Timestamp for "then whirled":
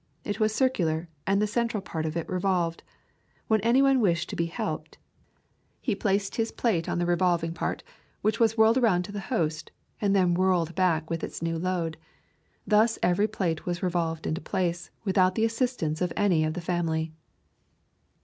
10.15-10.73